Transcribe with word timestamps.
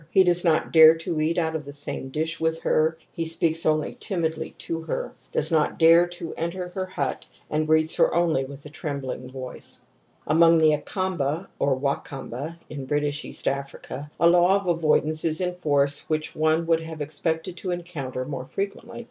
He 0.09 0.23
does 0.23 0.43
not 0.43 0.73
dare 0.73 0.95
to 0.97 1.21
eat 1.21 1.37
out 1.37 1.55
of 1.55 1.63
the 1.63 1.71
same 1.71 2.09
dish 2.09 2.39
with 2.39 2.63
her; 2.63 2.97
he 3.13 3.23
speaks 3.23 3.67
only 3.67 3.93
timidly 3.99 4.55
to 4.57 4.81
her, 4.81 5.13
does 5.31 5.51
not 5.51 5.77
dare 5.77 6.07
to 6.07 6.33
enter 6.33 6.69
her 6.69 6.87
hut, 6.87 7.27
and 7.51 7.67
greets 7.67 7.93
her 7.97 8.11
only 8.11 8.43
with 8.43 8.65
a 8.65 8.69
trembling 8.69 9.29
voice 9.29 9.81
^^. 10.25 10.25
Among 10.25 10.57
the 10.57 10.71
Akamba 10.75 11.49
(or 11.59 11.79
Wakamba) 11.79 12.57
in 12.67 12.87
British 12.87 13.23
East 13.23 13.47
Africa, 13.47 14.09
a 14.19 14.27
law 14.27 14.59
of 14.59 14.65
avoidance 14.67 15.23
is 15.23 15.39
in 15.39 15.53
force 15.57 16.09
which 16.09 16.35
one 16.35 16.65
would 16.65 16.81
have 16.81 16.99
expected 16.99 17.55
to 17.57 17.67
encoimter 17.69 18.25
more 18.27 18.47
fre 18.47 18.61
quently. 18.61 18.99